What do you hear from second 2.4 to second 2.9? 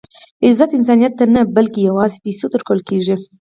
ته ورکول